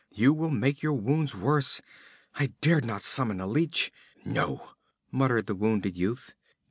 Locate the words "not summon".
2.85-3.39